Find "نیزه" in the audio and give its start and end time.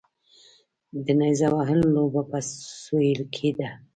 1.19-1.47